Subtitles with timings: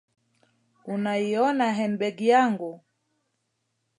[0.93, 2.71] Unaiona henbegi yangu?